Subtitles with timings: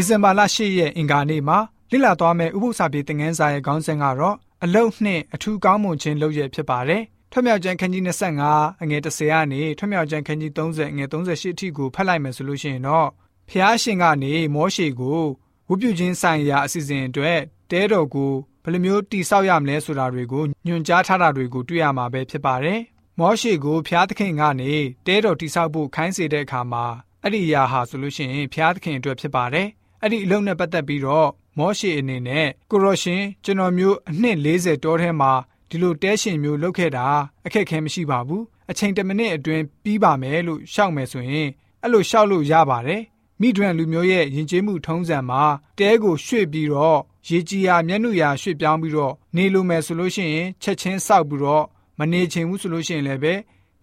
[0.00, 1.58] ဒီဇင်ဘာလ10ရက်အင်္ဂါနေ့မှာ
[1.90, 8.02] လိလာသွားမယ့်ဥပုသ္စာပြေသင်ခန်းစာရဲ့ခေါင်းစဉ်ကတော့အလုတ်နှင့်အထူးကောင်းမွန်ခြင်းလုပ်ရဖြစ်ပါတယ်။ထွမြောက်ကျမ်းခန်းကြီး
[8.46, 13.08] 25အငယ်30ကနေထွမြောက်ကျမ်းခန်းကြီး30အငယ်38အထိကိုဖတ်လိုက်မယ်ဆိုလို့ရှိရင်တော့
[13.50, 15.20] ဖျားရှင်ကနေမောရှေကို
[15.68, 17.38] ဝုပြုခြင်းဆိုင်ရာအစီအစဉ်အတွက်
[17.70, 22.80] တဲတော်ကိုဘယ်လိုမျိုးတိဆောက်ရမလဲဆိုတာတွေကိုညွှန်ကြားထားတာတွေကိုတွေ့ရမှာပဲဖြစ်ပါတယ်။
[23.18, 24.72] မောရှေကိုဖျားသခင်ကနေ
[25.06, 26.84] တဲတော်တိဆောက်ဖို့ခိုင်းစေတဲ့အခါမှာ
[27.22, 29.68] အဲ့ဒီအရာဟာဆိုလို့ရှိရင်ဖျားသခင်အတွက်ဖြစ်ပါတယ်။
[30.02, 35.32] အဲ့ဒီအလုံးနဲ့ပတ်သက်ပြီးတော့မောရှေအနေနဲ့ကိုရောရှင်ကျွန်တော်မျိုးအနှစ်40တောထဲမှာ
[35.68, 37.06] ဒီလိုတဲရှင်မျိုးလုပ်ခဲ့တာ
[37.46, 41.48] အခက်ခဲမရှိပါဘူး။အချိန်10မိနစ်အတွင်းပြီးပါမယ်လို့ရှောက်မယ်ဆိုရင်
[41.82, 43.02] အဲ့လိုရှောက်လို့ရပါတယ်။
[43.40, 45.42] မိဒရန်လူမျိုးရဲ့ယဉ်ကျေးမှုထုံးစံမှာ
[45.78, 51.64] တဲကိုရွှေ့ပြီးတော့ရေကြီးရာမျက်နှာရာရွှေ့ပြောင်းပြီးတော့နေလိုမယ်ဆိုလို့ရှိရင်ချက်ချင်းစောက်ပြီးတော့
[51.98, 53.34] မနေချင်ဘူးဆိုလို့ရှိရင်လည်းပဲ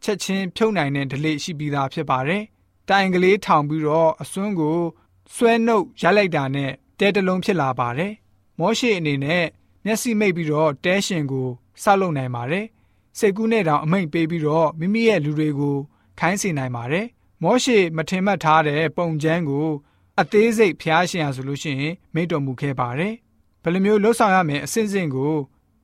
[0.04, 2.44] ချက်ချင်းဖြုတ်နိုင်တဲ့ဒလိရှိပြီးသားဖြစ်ပါတယ်။
[2.90, 4.80] တိုင်ကလေးထောင်ပြီးတော့အစွန်းကို
[5.34, 8.14] ဆွဲနှုတ်ရိုက်လိုက်တာနဲ့တဲတလုံးဖြစ်လာပါတယ်။
[8.60, 9.46] မောရှေအနေနဲ့
[9.86, 11.48] မျက်စိမိတ်ပြီးတော့တဲရှင်ကို
[11.84, 12.66] ဆောက်လုပ်နိုင်ပါတယ်။
[13.18, 15.78] စိတ်ကူးနဲ့တောင်အမိန့်ပေးပြီးတော့မိမိရဲ့လူတွေကို
[16.20, 17.08] ခိုင်းစေနိုင်ပါတယ်
[17.44, 19.68] မောရှေမထင်မှတ်ထားတဲ့ပုံကျမ်းကို
[20.20, 23.14] အသေးစိတ်ဖျားရှင်ရဆိုလို့ရှိရင်မိတ်တော်မူခဲ့ပါတယ်။
[23.64, 25.34] ဘယ်လိုမျိုးလှုပ်ဆောင်ရမယ်အစဉ်စဉ်ကို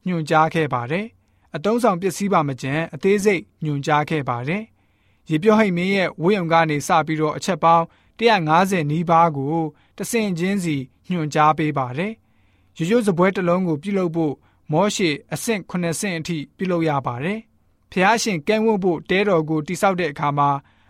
[0.08, 1.06] ညွှန်ကြားခဲ့ပါတယ်။
[1.56, 4.64] အတုံးဆောင်ပစ္စည်းပါမကျန်အသေးစိတ်ညွှန်ကြားခဲ့ပါတယ်။
[5.30, 7.86] ရေပြောဟိတ်မင်းရဲ့ဝိယုံကနေစပြီးတော့အချက်ပေါင်း
[8.30, 9.56] 150နီးပါးကို
[9.98, 10.76] တဆင့်ချင်းစီ
[11.10, 12.14] ညွှန်ကြားပေးပါတယ်။
[12.78, 14.34] ရိုးရိုးစပွဲတစ်လုံးကိုပြုလုပ်ဖို့
[14.72, 17.40] မောရှေအဆင့်9ဆင့်အထိပြုလုပ်ရပါတယ်။
[17.92, 20.50] ဖျားရှင်ကဲဝတ်ဖို့တဲတော်ကိုတိဆောက်တဲ့အခါမှာ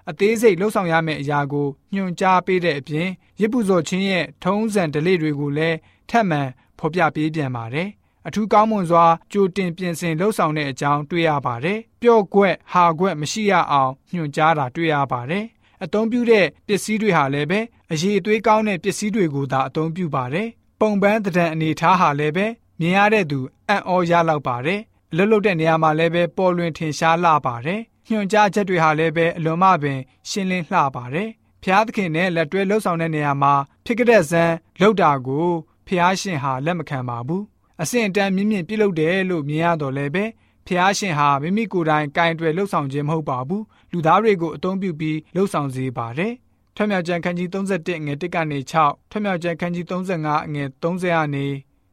[0.09, 5.77] အသေးစိတ်လှုပ်ဆောင်ရမယ့်အရာကိုညွှန်ကြားပေးတဲ့အပြင်ရစ်ပူဇော်ခြင်းရဲ့ထုံးစံဓလေ့တွေကိုလည်း
[6.09, 6.41] ထပ်မံ
[6.79, 7.89] ဖော်ပြပေးပြန်ပါတယ်။
[8.27, 15.45] အထူးကောင်းမွန်စွာကြိုတင်ပြင်ဆင်လှုပ်ဆောင်တဲ့အကြောင်းတွေ့ရပါတယ်။ပျော့ကွက်ဟာကွက်မရှိရအောင်ညွှန်ကြားတာတွေ့ရပါတယ်။
[15.83, 17.59] အသုံးပြုတဲ့ပစ္စည်းတွေဟာလည်းပဲ
[17.91, 20.47] အရေးအသွေးကောင်းတဲ့ပစ္စည်းတွေကိုသာအသုံးပြုပါတယ်။
[20.79, 22.45] ပုံပန်းတံအနေထားဟာလည်းပဲ
[22.79, 24.79] မြင်ရတဲ့သူအံ့ဩရလောက်ပါတယ်။
[25.11, 31.29] အလွတ်လွတ်တဲ့နေရာမှာလည်းပဲပေါ်လွင်ထင်ရှားလာပါတယ်ညွှန်ကြားချက်တွေဟာလည်းပဲအလွန်မှပင်ရှင်းလင်းလှပါတယ်။
[31.63, 33.53] ဖျားသခင်နဲ့လက်တွဲလှုပ်ဆောင်တဲ့နေရာမှာ
[33.85, 34.51] ဖြစ်ကြတဲ့ဇန်
[34.81, 35.47] လောက်တာကို
[35.87, 37.43] ဖျားရှင်ဟာလက်မခံပါဘူး။
[37.81, 40.25] အဆင့်အတန်းမြင့်မြင့်ပြုလုပ်တယ်လို့မြင်ရတော့လည်းပဲ
[40.67, 46.33] ဖျားရှင်ဟာမိမိကိုယ်တိုင်ကင်တွယ်လှုပ်ဆောင်ခြင်းမဟုတ်ပါဘူး။လူသားတွေကိုအသုံးပြုပြီးလှုပ်ဆောင်စေပါတယ်။
[46.75, 51.45] ထွမြောက်ကျန်ခန်းကြီး31ငွေ1ကနေ6ထွမြောက်ကျန်ခန်းကြီး35ငွေ30ကနေ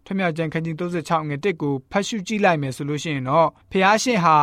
[0.06, 4.36] ထွမြောက်ကျန်ခန်းကြီး36ငွေ1ကိုဖတ်ရှုကြည့်လိုက်မယ်ဆိုလို့ရှိရင်တော့ဖျားရှင်ဟာ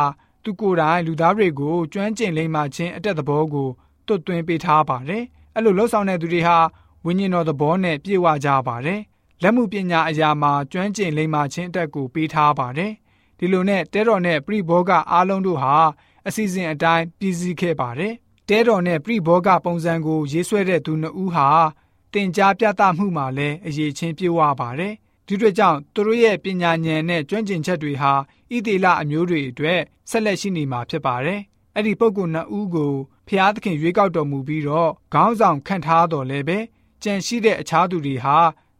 [0.44, 3.68] သူကိုယ်တိုင်လူသားတွေကိုကျွမ်းကျင်လိမ္မာခြင်းအတက်သဘောကို
[4.06, 6.58] တွတ်သွင်းပေးထားပါတယ်။အဲ့လိုလှုပ်ဆောင်တဲ့သူတွေဟာ
[7.04, 9.00] ဝိညာဉ်တော်သဘောနဲ့ပြည့်ဝကြပါတယ်။
[9.42, 12.92] လက်မှုပညာအရာမှာကျွမ်းကျင်လိမ္မာခြင်းအတက်ကိုပေးထားပါတယ်။
[13.38, 15.76] ဒီလိုနဲ့တဲတော်နဲ့ပြိဘောကအားလုံးတို့ဟာ
[16.26, 18.14] အစီအစဉ်အတိုင်းပြည်စည်းခဲ့ပါတယ်။
[18.48, 21.48] တဲတော်နဲ့ပြိဘောကပုံစံကို ရေးဆွဲတဲ့သူနှစ်ဦးဟာ
[22.12, 24.94] တင် जा ပြသမှုမှာလည်းအရေးချင်းပြေဝပါတယ်။
[25.26, 28.12] ဒီအတွက်ကြောင့်သူတို့ရဲ့ပညာဉာဏ်နဲ့ကျွမ်းကျင်ချက်တွေဟာ
[28.54, 29.80] ဣသေလအမျိုးတွေအတွက်
[30.10, 31.40] ဆက်လက်ရှိနေမှာဖြစ်ပါတယ်။
[31.74, 32.94] အဲ့ဒီပုဂ္ဂိုလ်နှစ်ဦးကို
[33.28, 36.58] ဖျားသခင်ရွေးကောက်တော်မူပြီးတော့ခေါင်းဆောင်ခန့်ထားတော်လဲပဲ
[37.02, 38.36] ကြံရှိတဲ့အခြားသူတွေဟာ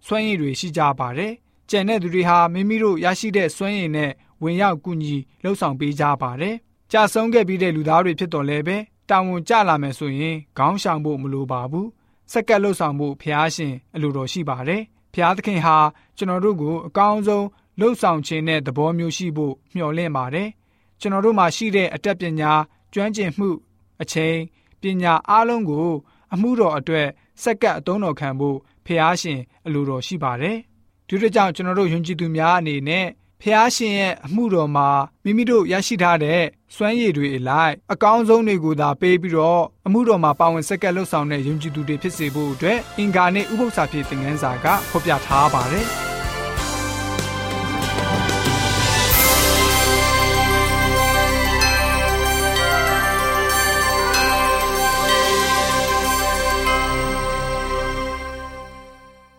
[0.07, 1.33] စွမ်းရည်တွေရှိကြပါတယ်။
[1.71, 4.13] ကြံတဲ့သူတွေဟာမိမိတို့ရရှိတဲ့စွမ်းရည်နဲ့
[4.43, 6.55] ဝင်ရောက်ကူညီလှုပ်ဆောင်ပေးကြပါတယ်။
[6.93, 8.77] ကြာဆုံးခဲ့ပြီးတဲ့လူသားတွေဖြစ်တော်လဲပဲ
[9.11, 11.87] တာဝန်ကျလာမယ်ဆိုရင်ခေါင်းဆောင်ဖို့မလိုပါဘူး။
[12.33, 14.83] စက္ကက်လှုပ်ဆောင်ဖို့ဖျားရှင်အလိုတော်ရှိပါတယ်။
[15.15, 15.77] ဖျားသခင်ဟာ
[16.17, 17.47] ကျွန်တော်တို့ကိုအကောင်းဆုံး
[17.81, 20.49] လှုပ်ဆောင်ခြင်းတဲ့သဘောမျိုးရှိဖို့မျှော်လင့်ပါတယ်။
[21.01, 22.53] ကျွန်တော်တို့မှာရှိတဲ့အတတ်ပညာ
[22.93, 23.49] ကျွမ်းကျင်မှု
[24.03, 24.37] အချိန်
[24.81, 25.89] ပညာအားလုံးကို
[26.35, 27.09] အမှုတော်အတွက်
[27.43, 30.57] စက္ကပ်အသုံးတော်ခံဖို့ဖျားရှင်အလိုတော်ရှိပါတယ်။
[31.09, 33.07] ဒီလိုကြောင့်ကျွန်တော်တို့ယုံကြည်သူများအနေနဲ့
[33.43, 34.89] ဖျားရှင်ရဲ့အမှုတော်မှာ
[35.25, 36.43] မိမိတို့ရရှိထားတဲ့
[36.75, 45.87] စွမ်းရည်တွေအလိုက်အကောင်းဆုံးတွေကိုသာပေးပြီးတော့အမှုတော်မှာပါဝင်ဆက်ကပ်လှုပ်ဆောင်တဲ့ယုံကြည်သူတွေဖြစ်စေဖို့အတွက်အင်္ဂါနဲ့ဥပုသ္စာဖြစ်တဲ့ငန်းစာကဖော်ပြထားပါတယ်။